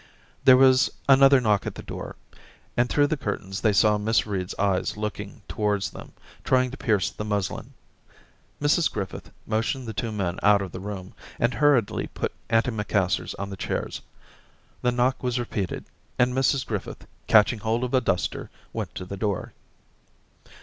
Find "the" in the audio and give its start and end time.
1.75-1.83, 3.05-3.15, 7.11-7.23, 9.87-9.93, 10.71-10.79, 13.51-13.55, 14.81-14.91, 19.05-19.17